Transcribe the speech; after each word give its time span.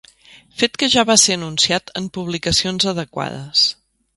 Fet 0.61 0.79
que 0.83 0.87
ja 0.93 1.03
va 1.09 1.17
ser 1.23 1.35
anunciat 1.39 1.93
en 2.01 2.07
publicacions 2.17 2.89
adequades. 2.93 3.69